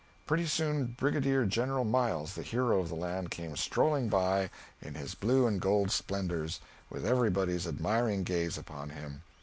[0.25, 4.49] Pretty soon Brigadier General Miles, the hero of the land, came strolling by
[4.81, 9.21] in his blue and gold splendors, with everybody's admiring gaze upon him.